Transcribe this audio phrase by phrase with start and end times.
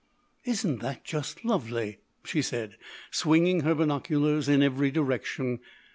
[0.45, 2.77] "Isn't that just lovely!" she said,
[3.11, 5.59] swinging her binoculars in every direction.